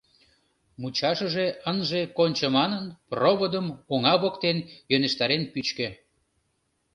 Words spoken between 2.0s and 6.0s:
кончо манын, проводым оҥа воктен йӧнештарен пӱчкӧ.